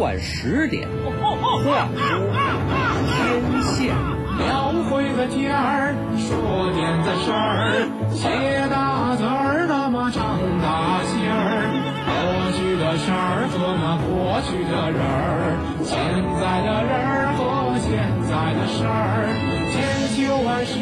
[0.00, 0.88] 晚十点，
[1.20, 3.94] 话天下，
[4.38, 8.26] 描绘个天儿，说点子事儿，写
[8.70, 11.68] 大字儿，那么长大心儿。
[12.08, 15.92] 过去的事儿和那过去的人儿，现
[16.40, 17.92] 在的人儿和现
[18.26, 19.28] 在的事儿，
[19.70, 20.80] 千秋万世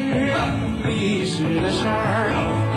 [0.89, 2.31] 历史的事儿，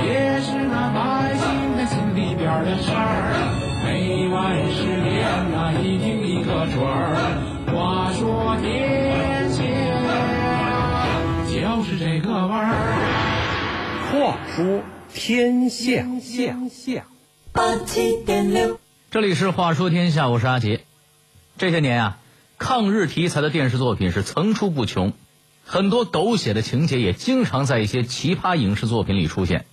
[0.03, 3.72] 也是那百姓的心里边儿的事儿。
[3.83, 7.17] 每晚十点那一听一个准儿。
[7.67, 9.61] 话说天下
[11.51, 12.73] 就是这个味儿。
[14.09, 14.81] 话说
[15.13, 17.03] 天下，下下。
[17.51, 18.79] 八七点六，
[19.11, 20.85] 这里是《话说天下》，我是阿杰。
[21.57, 22.17] 这些年啊，
[22.57, 25.11] 抗日题材的电视作品是层出不穷，
[25.65, 29.65] 很多狗血的情节也经常在一些奇葩影视作品里出现，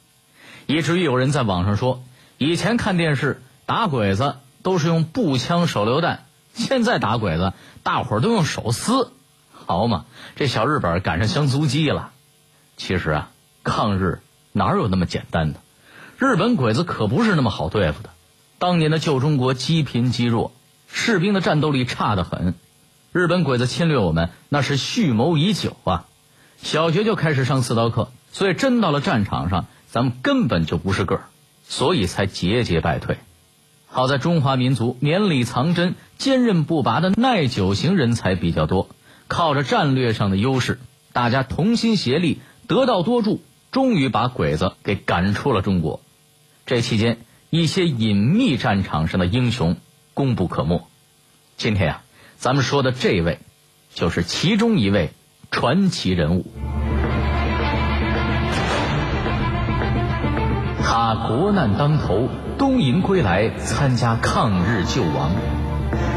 [0.66, 2.02] 以至于有人在网上说，
[2.38, 3.40] 以前看电视
[3.70, 4.34] 打鬼子
[4.64, 6.24] 都是用步枪、手榴弹，
[6.54, 7.52] 现在打鬼子
[7.84, 9.12] 大伙儿都用手撕，
[9.52, 12.10] 好嘛，这小日本赶上香足迹了。
[12.76, 13.30] 其实啊，
[13.62, 15.60] 抗日哪有那么简单的？
[16.18, 18.10] 日本鬼子可不是那么好对付的。
[18.58, 20.50] 当年的旧中国积贫积弱，
[20.88, 22.56] 士兵的战斗力差得很。
[23.12, 26.06] 日本鬼子侵略我们，那是蓄谋已久啊。
[26.60, 31.22] 小学就开始上刺刀课，所以真到了战场上，咱们根本就不是个儿，
[31.68, 33.18] 所以才节节败退。
[33.92, 38.88] 好在中华民族绵里藏针、坚韧不拔的耐久型人才比较多，
[39.26, 40.78] 靠着战略上的优势，
[41.12, 46.00] 大家同心协力，得道多助，终于把鬼子给赶出了中国。
[46.66, 47.18] 这期间，
[47.50, 49.76] 一些隐秘战场上的英雄
[50.14, 50.86] 功不可没。
[51.56, 52.02] 今天啊，
[52.36, 53.40] 咱们说的这位，
[53.92, 55.10] 就是其中一位
[55.50, 56.46] 传奇人物。
[60.92, 65.30] 他国难当头，东营归来，参加抗日救亡。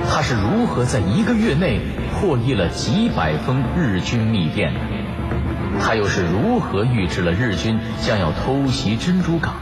[0.09, 1.79] 他是如何在一个月内
[2.15, 4.73] 破译了几百封日军密电？
[5.79, 9.53] 他又是如何预知了日军将要偷袭珍珠港？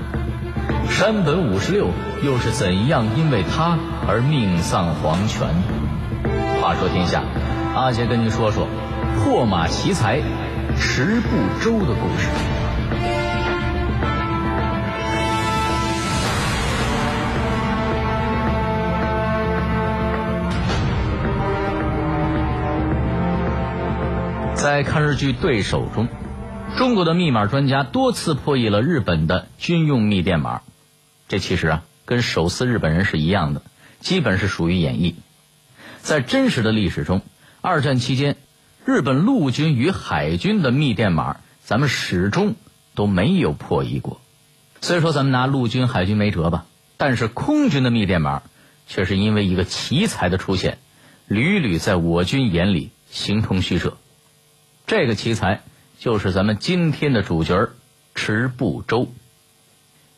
[0.90, 1.90] 山本五十六
[2.24, 3.78] 又是怎样因为他
[4.08, 5.50] 而命丧黄泉？
[6.62, 7.22] 话说天下，
[7.76, 8.66] 阿杰跟您说说
[9.18, 10.22] 破马奇才
[10.78, 12.30] 池部洲的故事。
[24.62, 26.08] 在抗日剧《对手》中，
[26.78, 30.62] 中国的密码专家多次破译了日本的军用密电码。
[31.28, 33.64] 这其实啊，跟手撕日本人是一样的，
[34.02, 35.16] 基本是属于演绎。
[36.02, 37.24] 在真实的历史中，
[37.62, 38.36] 二战期间，
[38.86, 42.54] 日本陆军与海军的密电码，咱们始终
[42.94, 44.22] 都没有破译过。
[44.80, 46.68] 虽说咱们拿陆军、海军没辙吧，
[46.98, 48.44] 但是空军的密电码，
[48.88, 50.78] 却是因为一个奇才的出现，
[51.26, 53.98] 屡屡在我军眼里形同虚设。
[54.92, 55.62] 这个奇才
[56.00, 57.70] 就是咱们今天的主角
[58.14, 59.08] 池步洲。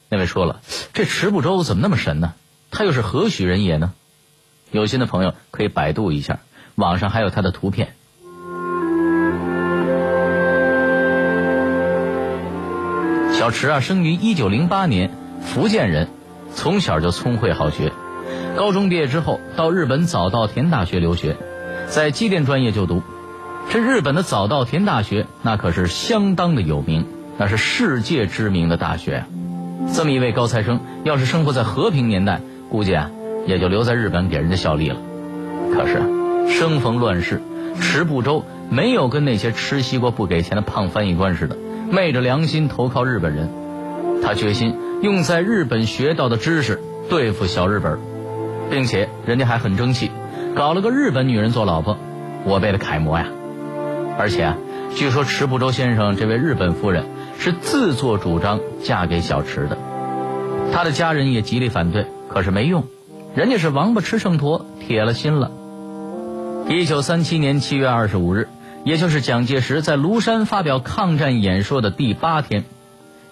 [0.10, 0.62] 那位说了，
[0.94, 2.34] 这池步洲怎么那么神呢？
[2.72, 3.94] 他又是何许人也呢？
[4.72, 6.40] 有心的朋友可以百度一下，
[6.74, 7.94] 网上还有他的图片。
[13.34, 15.12] 小池啊，生于一九零八年，
[15.44, 16.10] 福建人，
[16.56, 17.94] 从小就聪慧好学。
[18.58, 21.38] 高中毕业之后，到日本早稻田大学留学，
[21.90, 23.04] 在机电专业就读。
[23.70, 27.06] 这日本的早稻田大学那可是相当的有名，
[27.38, 29.28] 那是世界知名的大学啊。
[29.94, 33.10] 这么一位高材生，要是生活在和平年代，估计啊
[33.48, 34.98] 也就留在日本给人家效力了。
[35.74, 37.42] 可是生逢乱世，
[37.82, 41.58] 池部洲没有跟那些吃西瓜不给钱的胖翻译官似的，
[41.90, 43.50] 昧着良心投靠日本人。
[44.22, 46.80] 他决心用在日本学到的知识
[47.10, 47.98] 对付小日本，
[48.70, 50.12] 并且人家还很争气，
[50.56, 51.98] 搞了个日本女人做老婆，
[52.46, 53.26] 我辈的楷模呀。
[54.18, 54.58] 而且啊，
[54.96, 57.06] 据说池部洲先生这位日本夫人
[57.40, 59.78] 是自作主张嫁给小池的，
[60.72, 62.86] 他的家人也极力反对，可是没用，
[63.36, 65.52] 人家是王八吃秤砣，铁了心了。
[66.70, 68.48] 一九三七年七月二十五日，
[68.86, 72.64] 也就是蒋介石在庐山发表抗战演说的第八天，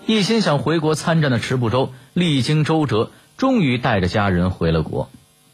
[0.06, 5.09] 一心想回国参战的池部洲历经周折，终于带着家人回了国。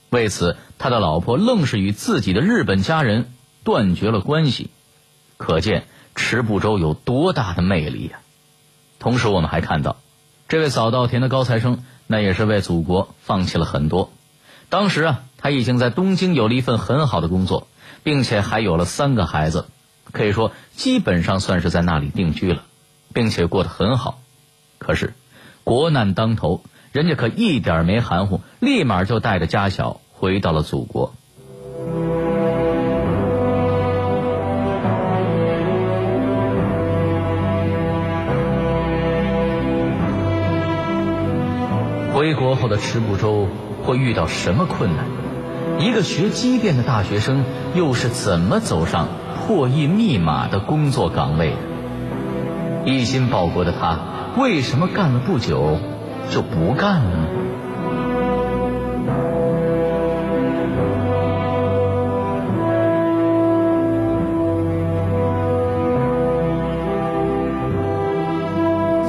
[0.10, 3.25] 为此，他的老婆愣是与自己的日本家人
[3.63, 4.69] 断绝了关系。
[5.38, 5.86] 可见
[6.16, 8.19] 池步洲有多大的魅力呀！
[9.00, 9.98] 同时，我们还看到，
[10.48, 14.12] 这位早稻田的高材生，那也是为祖国放弃了很多。
[14.69, 17.68] 当时啊，他已经在东京有了一份很好的工作，
[18.04, 19.68] 并且还有了三个孩子，
[20.12, 22.63] 可以说基本上算是在那里定居了，
[23.13, 24.19] 并且过得很好。
[24.80, 25.13] 可是，
[25.63, 31.13] 国难当头，人家可一点没含糊，立马就带着家小回到了祖国。
[42.48, 43.50] 国后的池部洲
[43.84, 45.06] 会遇到什么困难？
[45.80, 47.44] 一个学机电的大学生
[47.76, 51.58] 又是怎么走上破译密码的工作岗位的？
[52.90, 54.00] 一心报国的他，
[54.38, 55.78] 为什么干了不久
[56.30, 57.28] 就不干了呢？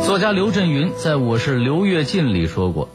[0.04, 2.88] 作家刘震云在我是刘跃进里说过：“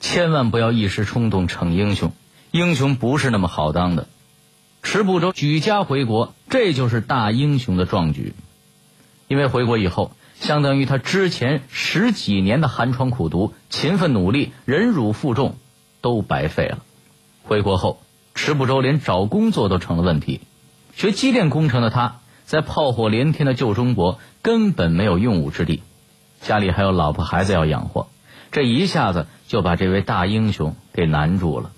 [0.00, 2.12] 千万不要一时冲动逞英雄，
[2.50, 4.08] 英雄不是那么好当的。”
[4.82, 8.32] 池步洲举家回国，这就是大英雄的壮举。
[9.28, 15.56] 因为回国以后，相当于他之前十几年的寒窗苦读、勤奋努力、忍辱负重
[16.00, 16.78] 都白费了。
[17.42, 18.02] 回国后，
[18.34, 20.40] 池步洲连找工作都成了问题。
[20.96, 25.82] 学机电工程的他，在炮火连天的旧中国根本没有用武之地。
[26.40, 28.08] 家里还有老婆孩子要养活，
[28.52, 31.70] 这一下子就把这位大英雄给难住了。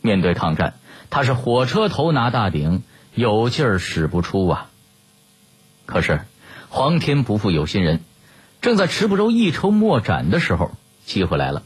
[0.00, 0.74] 面对抗战，
[1.10, 2.82] 他是火车头拿大顶，
[3.14, 4.70] 有劲儿使不出啊。
[5.84, 6.20] 可是，
[6.68, 8.00] 皇天不负有心人，
[8.62, 10.70] 正在池步洲一筹莫展的时候，
[11.04, 11.62] 机会来了。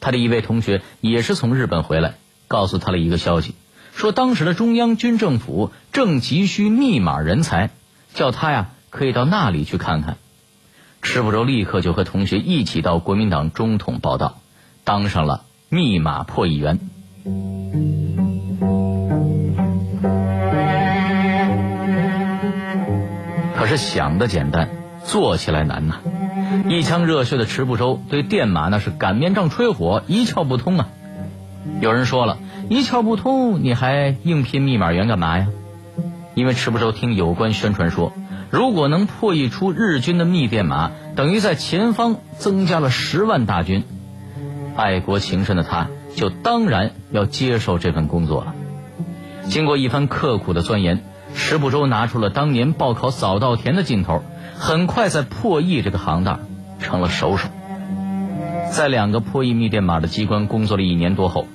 [0.00, 2.14] 他的一位同学也是从日本回来，
[2.46, 3.54] 告诉他了一个消息，
[3.94, 7.70] 说当时的中央军政府正急需密码人才，
[8.12, 10.18] 叫他呀可以到那里去看看。
[11.04, 14.38] 池步洲立刻就和同学一起到国民党中统报道，
[14.84, 16.80] 当上了密码破译员。
[23.54, 24.70] 可是想的简单，
[25.04, 25.96] 做起来难呐！
[26.68, 30.88] 一腔热血的池步洲对电码那是擀面杖吹火，一窍不通啊！
[31.82, 32.38] 有人说了，
[32.70, 35.48] 一窍不通，你还应聘密码员干嘛呀？
[36.34, 38.12] 因为池步洲听有关宣传说。
[38.54, 43.82] 如果能破译出日军的密电码，等于在前方增加了十万大军。
[44.76, 48.54] 爱国情深的他，就当然要接受这份工作了。
[49.48, 51.02] 经过一番刻苦的钻研，
[51.34, 54.22] 石部洲拿出了当年报考早稻田的劲头，
[54.56, 56.38] 很快在破译这个行当
[56.78, 57.48] 成了首手。
[58.70, 61.48] 在两个破译密电码的机关工作了一年多后，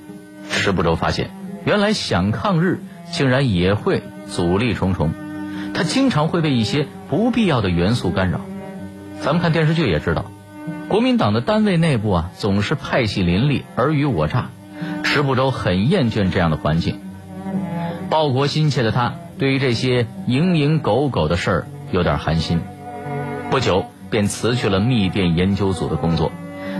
[0.50, 1.30] 石部洲发现，
[1.64, 5.14] 原来想抗日竟然也会阻力重重。
[5.80, 8.42] 他经常会被一些不必要的元素干扰。
[9.22, 10.26] 咱们看电视剧也知道，
[10.88, 14.50] 国民党的单位内部啊，总是派系林立、尔虞我诈。
[15.02, 17.00] 池步洲很厌倦这样的环境，
[18.10, 22.60] 报国心切的他，对于这些蝇营狗苟的事儿有点寒心。
[23.50, 26.30] 不久便辞去了密电研究组的工作，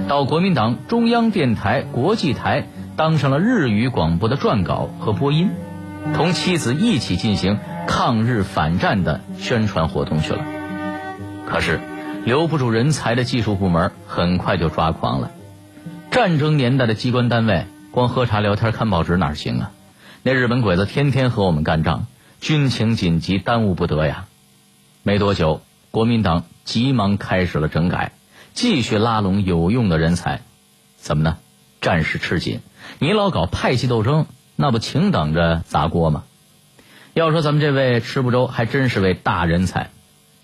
[0.08, 2.66] 到国民党中央电台国际台
[2.96, 5.48] 当上了日语广播的撰稿和播音，
[6.14, 7.58] 同妻子一起进行。
[7.90, 10.44] 抗日反战的宣传活动去了，
[11.44, 11.80] 可是
[12.24, 15.32] 留不住人才的技术部门很快就抓狂了。
[16.12, 19.72] 战争年代的机关单位，光喝茶聊天看报纸哪行啊？
[20.22, 22.06] 那日本鬼子天天和我们干仗，
[22.40, 24.26] 军情紧急，耽误不得呀。
[25.02, 25.60] 没多久，
[25.90, 28.12] 国民党急忙开始了整改，
[28.54, 30.42] 继续拉拢有用的人才。
[30.96, 31.38] 怎么呢？
[31.80, 32.60] 战事吃紧，
[33.00, 36.22] 你老搞派系斗争，那不请等着砸锅吗？
[37.12, 39.90] 要说咱们这位池步洲还真是位大人才，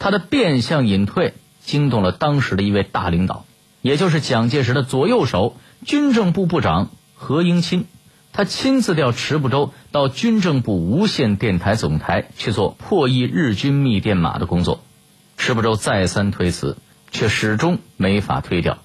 [0.01, 3.45] 他的变相隐退惊动了当时的一位大领导，
[3.83, 7.85] 也就是蒋介石的左右手军政部部长何应钦。
[8.33, 14.83] 他亲自调池步洲到军政部无线电台总台去做破译日军密电码的工作。
[15.39, 16.77] 池步洲再三推辞，
[17.13, 18.79] 却始终没法推掉，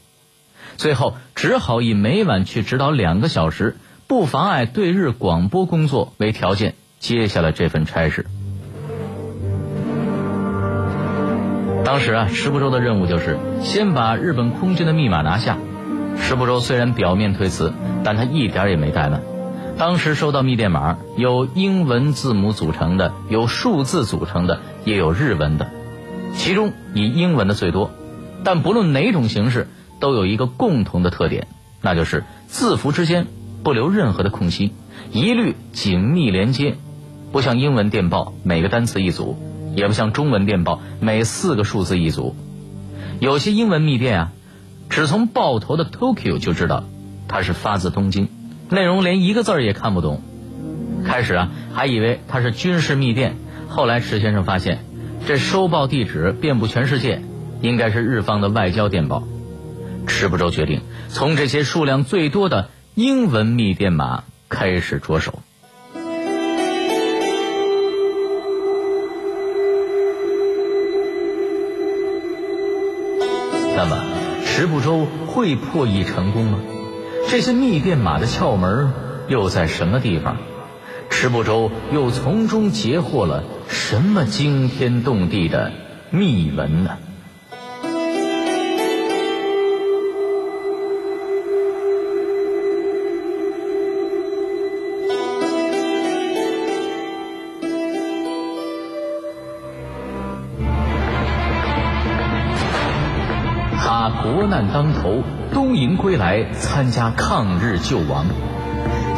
[0.78, 6.76] 最后只好以每晚去指导两个小时，不妨碍对日广播工作为条件。
[7.01, 8.27] 接下了这份差事。
[11.84, 15.58] 当时啊，石部洲的任务就是先把日本空军的密码拿下。
[16.20, 19.22] 石部洲虽然表面推辞，但他一点也没怠慢。
[19.79, 25.72] 当时收到密电码，有英文字母组成的，有数字组成的，也有日文的，
[26.36, 27.89] 其中以英文的最多。
[28.43, 29.67] 但不论哪种形式，
[30.00, 31.48] 都有一个共同的特点，
[31.81, 33.25] 那就是字符之间
[33.63, 34.72] 不留任何的空隙，
[35.12, 36.75] 一律紧密连接。
[37.32, 39.38] 不像英文电报每个单词一组，
[39.76, 42.36] 也不像中文电报每四个数字一组。
[43.20, 44.32] 有些英文密电啊，
[44.90, 46.84] 只从报头的 Tokyo 就知道
[47.28, 48.28] 它是发自东京，
[48.70, 50.22] 内容连一个字儿也看不懂。
[51.06, 53.38] 开始啊，还以为它是军事密电，
[53.70, 54.84] 后来池先生发现，
[55.26, 57.22] 这收报地址遍布全世界，
[57.62, 59.24] 应该是日方的外交电报。
[60.06, 65.42] 池部洲决定从这些数量最多的英文密电码开始着手。
[73.82, 73.98] 那么，
[74.46, 76.60] 池步洲会破译成功吗？
[77.28, 78.94] 这些密电码的窍门
[79.28, 80.38] 又在什么地方？
[81.10, 85.72] 池步洲又从中截获了什么惊天动地的
[86.12, 87.00] 秘闻呢？
[104.01, 105.22] 他国难当头，
[105.53, 108.25] 东营归来参加抗日救亡。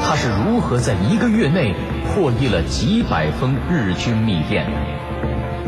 [0.03, 1.73] 他是如何在一个月内
[2.03, 4.69] 破译了几百封日军密电？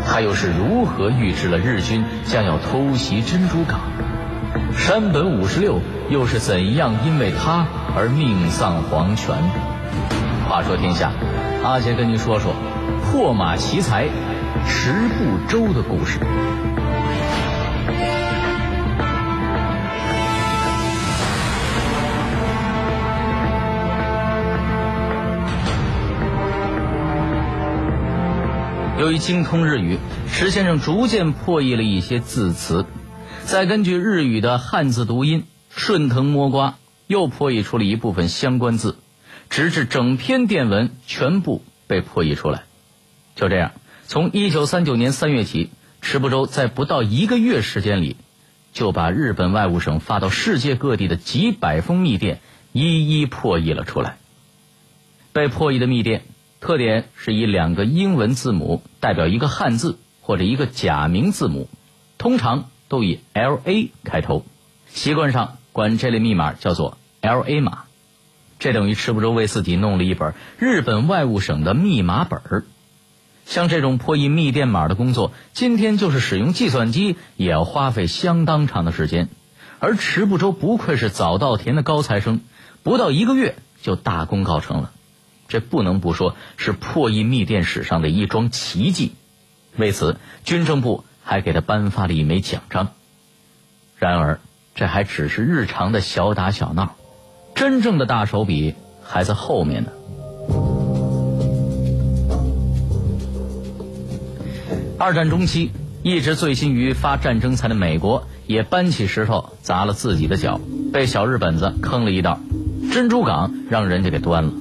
[0.06, 3.80] 他又是如何预知了日军将要偷袭珍珠港？
[4.76, 5.80] 山本五十六
[6.10, 9.34] 又是怎样因为他而命丧黄泉？
[10.50, 11.14] 话说天下，
[11.64, 12.54] 阿杰跟您说说
[13.06, 14.10] 破马奇才
[14.68, 16.20] 池部洲的故事。
[28.98, 30.00] 由于精通日语，
[30.32, 32.86] 石先生逐渐破译了一些字词，
[33.44, 38.98] 再根据日语的汉字读音顺藤摸瓜，又破译出了一部分相关字，
[39.50, 42.64] 直至整篇电文全部被破译出来。
[43.36, 43.74] 就这样，
[44.08, 45.72] 从一九三九年三月起，
[46.02, 48.16] 池部洲在不到一个月时间里，
[48.72, 52.40] 就把日本外务省发到世界各地的几百封密电
[52.72, 54.16] 一一破译了出来。
[55.34, 56.24] 被破译的密电。
[56.66, 61.70] 特点是以两个英文字母代表一个汉字或者一个假名字母，
[62.18, 64.44] 通常都以 L A 开头，
[64.88, 67.84] 习惯上管这类密码叫做 L A 码。
[68.58, 72.66] 这等于池部洲为自己弄了一本日本外务省的密码本儿。
[73.46, 79.30] 像这种破译密电码的工作，今天就是使用计算机也要花费相当长的时间。
[79.78, 82.42] 而池部洲不愧是早稻田的高材生，
[82.82, 84.92] 不到一个月就大功告成了。
[85.48, 89.14] 这不能不说是破译密电史上的一桩奇迹，
[89.78, 92.90] 为此军政部还给他颁发了一枚奖章。
[93.98, 94.40] 然而，
[94.74, 96.96] 这还只是日常的小打小闹，
[97.56, 99.92] 真正的大手笔还在后面呢。
[104.98, 105.72] 二战中期，
[106.04, 110.60] 一直醉心于发战争财的美国也搬起石头砸了自己的脚，
[110.92, 112.40] 被小日本子坑了一道，
[112.92, 114.54] 珍珠港让人家给端了。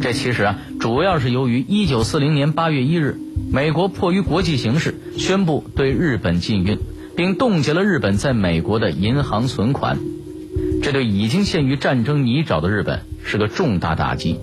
[0.00, 3.18] 这其实啊，主要是由于一九四零年八月一日，
[3.52, 6.78] 美国迫于国际形势，宣布对日本禁运，
[7.16, 9.98] 并冻结了日本在美国的银行存款。
[10.82, 14.40] 这对已经陷于战争泥沼的日本是个重大打击，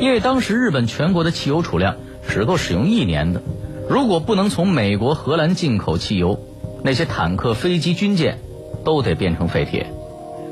[0.00, 1.94] 因为当时日本全国的汽油储量
[2.28, 3.40] 只够使用一年的，
[3.88, 6.40] 如果不能从美国、荷兰进口汽油，
[6.82, 8.40] 那些坦克、飞机、军舰
[8.84, 9.86] 都得变成废铁。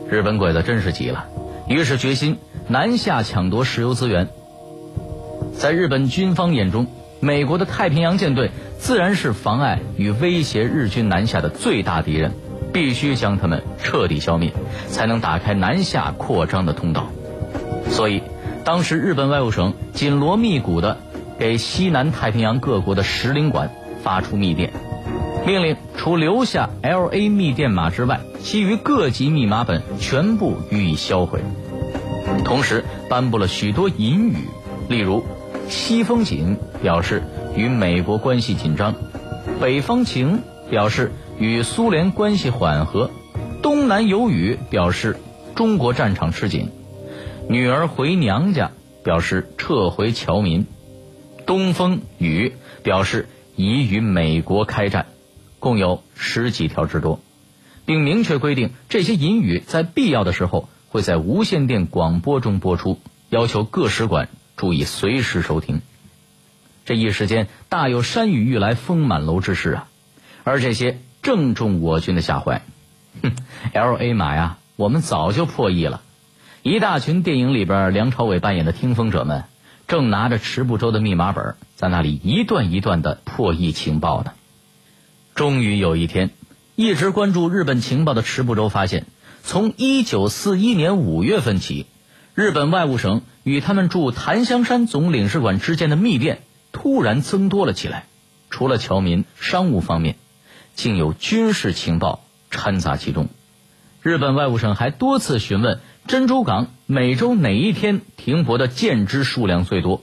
[0.08, 1.24] 日本鬼子真是急了，
[1.68, 2.36] 于是决心。
[2.70, 4.28] 南下抢夺石油资源，
[5.58, 6.86] 在日本军方眼中，
[7.18, 12.30] 美国的太平洋舰队自然是妨碍与威胁日军南下的最大敌人，
[12.72, 14.52] 必须将他们彻底消灭，
[14.86, 17.08] 才能打开南下扩张的通道。
[17.88, 18.22] 所以，
[18.64, 20.96] 当时日本外务省紧锣密鼓地
[21.40, 23.72] 给西南太平洋各国的使领馆
[24.04, 24.72] 发出密电，
[25.44, 31.40] 命令除留下 L A 密电码之外，其余各级密码本全部予以销毁。
[32.44, 34.36] 同时颁布了许多引语，
[34.88, 35.24] 例如
[35.68, 37.22] “西风紧”表示
[37.56, 38.94] 与美国关系紧张
[39.60, 43.10] ，“北方晴”表示与苏联关系缓和
[43.62, 45.16] ，“东南有雨”表示
[45.54, 46.70] 中国战场吃紧
[47.48, 48.72] ，“女儿回娘家”
[49.04, 50.66] 表示撤回侨民
[51.46, 55.06] ，“东风雨”表示已与美国开战，
[55.58, 57.20] 共有十几条之多，
[57.86, 60.68] 并明确规定这些引语在必要的时候。
[60.90, 65.82] 会在无线电广播中播出，要求各使馆注意随时收听。
[66.84, 69.88] 这一时间大有山雨欲来风满楼之势啊！
[70.42, 72.62] 而这些正中我军的下怀。
[73.22, 73.36] 哼
[73.72, 76.02] ，L A 码呀，我们早就破译了。
[76.62, 79.44] 一大群电影里边梁朝伟扮演的听风者们，
[79.86, 84.32] 正拿着池步洲的密码本在那里一段一段的破译情报呢。
[85.36, 86.30] 终于有一天，
[86.74, 89.06] 一直关注日本情报的池步洲发现。
[89.42, 91.86] 从一九四一年五月份起，
[92.34, 96.42] 日本外务省与他们驻檀香山总领事馆之间的密电
[96.72, 98.06] 突然增多了起来。
[98.48, 100.16] 除了侨民、商务方面，
[100.74, 103.28] 竟有军事情报掺杂其中。
[104.02, 110.02] 日本外务省还多次询问珍珠港每周哪一天停泊的舰只数量最多。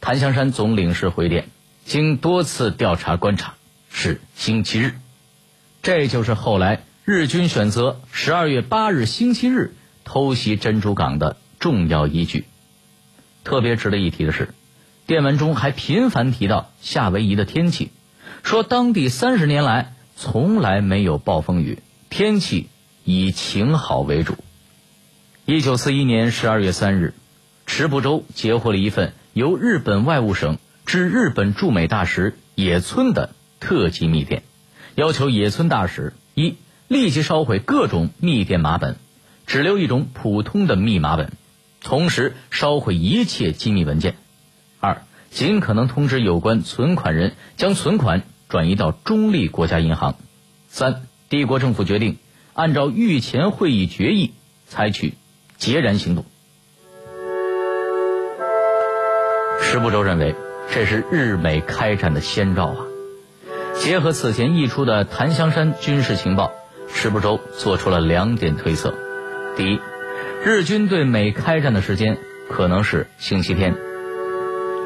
[0.00, 1.48] 檀香山总领事回电，
[1.84, 3.54] 经多次调查观察，
[3.90, 4.94] 是星期日。
[5.82, 6.82] 这就是后来。
[7.04, 12.44] 日军选择十二月八日星期日偷袭珍珠港的重要依据。
[13.42, 14.54] 特别值得一提的是，
[15.08, 17.90] 电文中还频繁提到夏威夷的天气，
[18.44, 22.68] 说当地三十年来从来没有暴风雨，天气
[23.02, 24.36] 以晴好为主。
[25.44, 27.14] 一九四一年十二月三日，
[27.66, 34.44] 池部洲截获了一份由日本外务省致日本驻美大使野村的特级密电，
[34.94, 36.54] 要求野村大使一
[36.92, 38.96] 立即烧毁各种密电码本，
[39.46, 41.32] 只留一种普通的密码本，
[41.82, 44.12] 同时烧毁一切机密文件；
[44.78, 50.16] 二尽可能通知有关存款人将存款转移到中立国家银行；
[50.68, 52.18] 三帝国政府决定
[52.52, 54.34] 按照御前会议决议
[54.68, 55.14] 采取。
[55.56, 56.26] 截然行动。
[59.62, 60.34] 石部洲认为，
[60.74, 62.76] 这是日美开战的先兆啊！
[63.80, 66.52] 结合此前溢出的檀香山军事情报，
[66.94, 68.94] 石不周做出了两点推测：
[69.56, 69.80] 第一，
[70.44, 72.18] 日军对美开战的时间
[72.48, 73.72] 可能是星期天；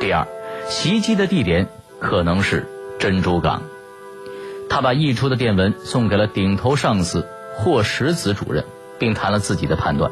[0.00, 0.26] 第二，
[0.68, 1.68] 袭击的地点
[2.00, 2.66] 可能是
[2.98, 3.62] 珍珠港。
[4.70, 8.64] 他把溢出的电文送给了顶头上司霍石子主任，
[8.98, 10.10] 并谈了自己的判断。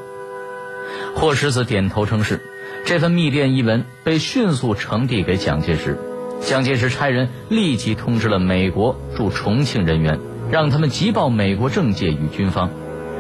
[1.15, 2.41] 霍石子点头称是，
[2.85, 5.99] 这份密电一文被迅速呈递给蒋介石，
[6.41, 10.21] 蒋介石差人立即通知了美国驻重庆人员，
[10.55, 12.71] 让他们急报美国政界与军方，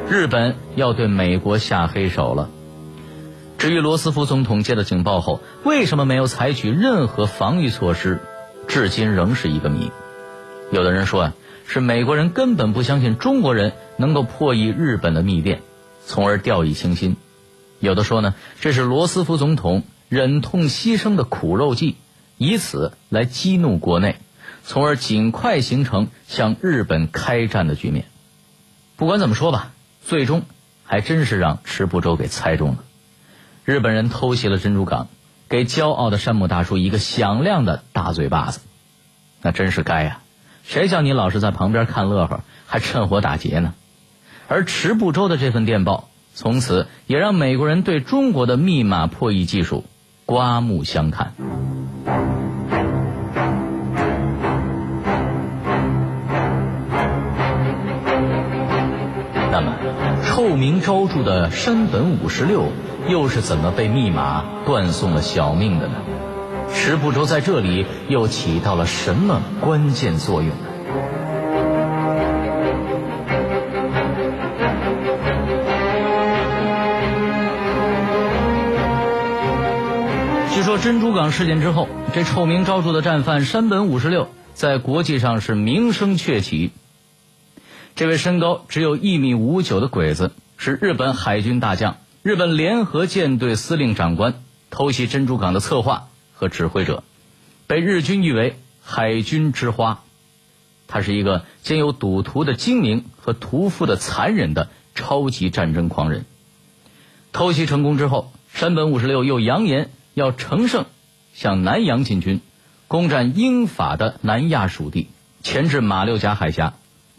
[0.08, 2.48] 日本要对美国下黑手了。
[3.58, 8.20] 至于罗斯福总统接到警报后为什么没有采取任何防御措施，
[8.68, 9.90] 至今仍是一个谜。
[10.70, 11.34] 有的人说啊，
[11.66, 15.60] 是美国人根本不相信中国人能够破译日本的密电，
[16.06, 17.16] 从而掉以轻心。
[17.80, 21.96] 有的说呢，这是罗斯福总统忍痛牺牲的苦肉计，
[22.38, 24.20] 以此来激怒国内，
[24.64, 28.06] 从而尽快形成向日本开战的局面。
[28.96, 29.72] 不管怎么说吧，
[30.02, 30.42] 最终
[30.84, 32.78] 还真是让池步洲给猜中了。
[33.64, 35.08] 日本人偷袭了珍珠港，
[35.48, 38.60] 给骄傲的山姆大叔一个响亮的大嘴巴子，
[39.42, 40.20] 那真是该呀！
[40.64, 43.74] 谁叫你老是在旁边看乐呵，还趁火打劫呢？
[44.48, 46.08] 而池步洲的这份电报。
[46.36, 49.84] 从此也让美国人对中国的密码破译技术
[50.26, 51.32] 刮目相看。
[59.54, 59.72] 那么，
[60.24, 62.72] 臭名昭著的山本五十六
[63.08, 65.94] 又是怎么被密码断送了小命的呢？
[66.72, 70.56] 石部洲在这里又起到了什么关键作用呢？
[80.52, 86.72] 据说珍珠港事件之后，这臭名昭著的战犯山本五十六在国际上是名声鹊起。
[87.96, 97.04] 这位身高只有一米五九的鬼子，是日本海军大将、日本联合舰队司令长官，偷袭珍珠港的策划和指挥者，
[97.66, 100.02] 被日军誉为“海军之花”。
[100.88, 106.24] 他是一个兼有赌徒的精明和屠夫的残忍的超级战争狂人。
[107.32, 109.90] 偷袭成功之后，山本五十六又扬言。
[110.14, 110.86] 要乘胜
[111.32, 112.40] 向南洋进军，
[112.86, 115.08] 攻占英法的南亚属地，
[115.42, 116.74] 前至马六甲海峡，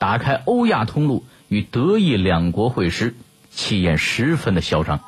[0.06, 3.16] 打开欧亚通路，与德意两国会师，
[3.50, 5.00] 气焰十分的嚣张。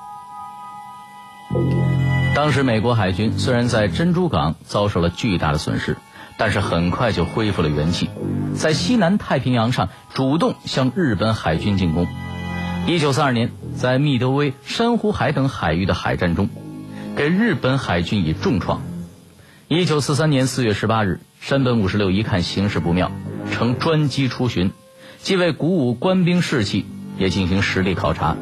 [2.33, 5.97] 当时美国海军虽然在珍珠港遭受了巨大的损失，
[6.39, 8.09] 但是很快就恢复了元气，
[8.55, 12.07] 在西南太平洋上主动向日本海军进攻。
[12.87, 16.49] 一九四二年，在密德威、珊瑚海等海域的海战中。
[17.15, 18.81] 给日本海军以重创。
[19.67, 23.11] 一九四三年四月十八日，山本五十六一看形势不妙，
[23.51, 24.71] 乘专机出巡，
[25.19, 26.85] 既为鼓舞官兵士气，
[27.17, 28.37] 也进行实地考察。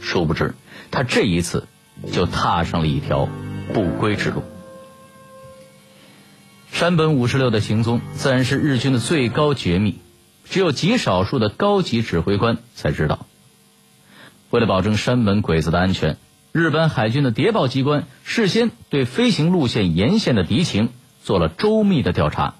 [0.00, 0.54] 殊不知，
[0.90, 1.66] 他这一次
[2.12, 3.28] 就踏上了一条
[3.72, 4.42] 不归之路。
[6.70, 9.98] 山本五十六的行踪自然是日军的最高绝密，
[10.44, 13.26] 只有极少数的高级指挥官才知道。
[14.50, 16.16] 为了保证山本鬼子的安全。
[16.52, 20.90] 日本海军的谍报机关事先对飞行路线沿线的敌情
[21.24, 22.54] 做了周密的调查，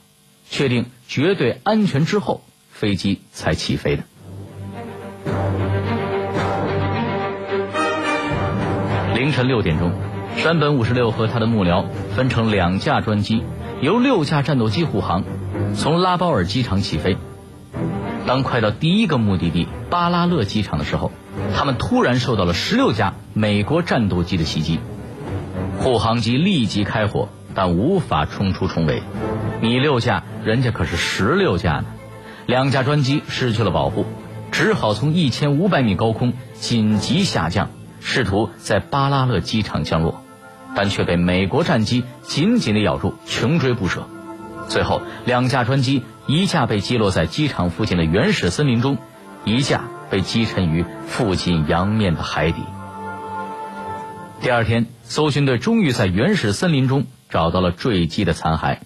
[0.50, 2.42] 确定绝对安全之后，
[2.74, 4.02] 飞机才起飞的。
[9.14, 9.92] 凌晨六点钟，
[10.36, 13.44] 山本五十六和他的幕僚分成两架专机，
[13.80, 15.22] 由六架战斗机护航，
[15.74, 17.16] 从拉包尔机场起飞。
[18.26, 21.12] 当快到第一个目的地巴拉勒机场的时候。
[21.56, 24.78] 他们突然受到了十六架美国战斗机的袭击，
[25.78, 29.02] 护航机立即开火，但无法冲出重围。
[29.60, 31.86] 你六架，人家可是十六架呢。
[32.46, 34.04] 两架专机失去了保护，
[34.52, 40.22] 只好从一千五百米高空紧急下降，试图在巴拉勒机场降落，
[40.76, 44.06] 但却被美国战机紧紧地咬住，穷追不舍。
[44.68, 48.98] 最后，两架专机，一架被击落在机场附近的原始森林中，
[49.44, 52.62] 一架被击沉于附近洋面的海底。
[54.40, 58.78] 第二天，搜寻队终于在原始森林中找到了坠机的残骸。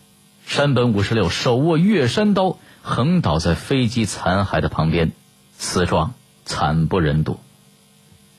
[0.47, 5.13] 山本五十六手握月山刀，横倒在飞机残骸的旁边，
[5.57, 6.15] 死状
[6.45, 7.39] 惨不忍睹。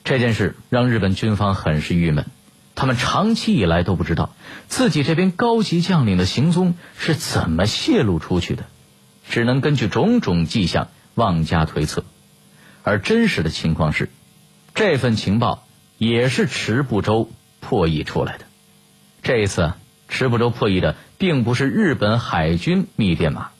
[0.04, 2.26] 这件事让日本军方很是郁闷。
[2.74, 4.30] 他们长期以来都不知道
[4.66, 8.64] 自己这边高级将领的行踪是怎么泄露出去的，
[9.28, 12.04] 只能根据种种迹象妄加推测。
[12.82, 14.08] 而真实的情况是，
[14.74, 15.66] 这份情报
[15.98, 18.46] 也是池步洲破译出来的。
[19.22, 19.74] 这一次，
[20.08, 23.50] 池步洲破译的并不是日本海军密电码，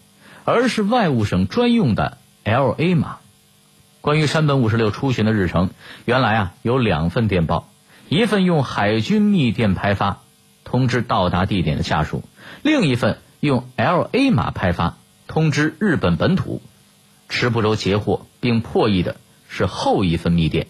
[0.44, 3.18] 而是外务省专用的 L.A 码。
[4.00, 5.70] 关于山本五十六出巡的日程，
[6.04, 7.68] 原来啊有两份电报。
[8.08, 10.22] 一份用海军密电拍发，
[10.64, 12.22] 通知到达地点的下属；
[12.62, 14.96] 另一份用 L.A 码拍发，
[15.28, 16.60] 通知日本本土。
[17.28, 19.16] 池部洲截获并破译的
[19.48, 20.66] 是后一份密电。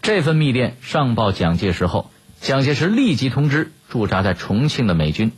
[0.00, 5.32] 这份密电上报蒋介石后，蒋介石立即通知驻扎在重庆的美军。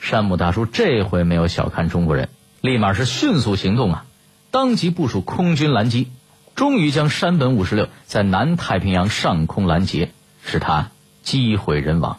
[0.00, 2.28] 山姆大叔这回没有小看中国人，
[2.64, 4.06] 立马是迅速行动啊！
[4.50, 6.08] 当即部署空军拦击，
[6.54, 10.12] 终于将山本五十六在南太平洋上空拦截。
[10.42, 10.88] 使他
[11.22, 12.16] 机毁人亡。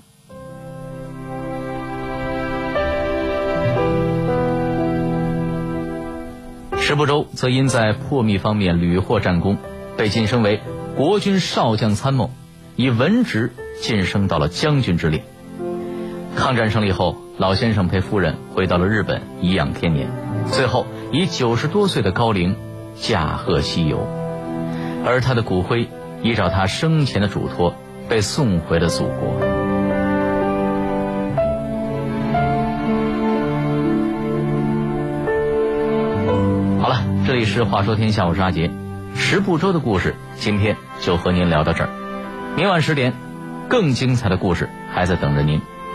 [6.80, 9.58] 石部洲则因在破密方面屡获战功，
[9.98, 10.62] 被晋升为
[10.96, 12.30] 国军少将参谋，
[12.76, 15.24] 以文职晋升到了将军之列。
[16.36, 20.08] 抗战胜利后，老先生陪夫人回到了日本颐养天年，
[20.52, 22.56] 最后以九十多岁的高龄
[22.96, 24.08] 驾鹤西游，
[25.06, 25.90] 而他的骨灰
[26.22, 27.76] 依照他生前的嘱托。
[28.08, 29.34] 被送回了祖国。
[36.80, 38.70] 好了，这里是《话说天下》，我是阿杰。
[39.16, 41.90] 十部洲的故事，今天就和您聊到这儿。
[42.56, 43.14] 明晚十点，
[43.70, 45.60] 更精彩的故事还在等着您。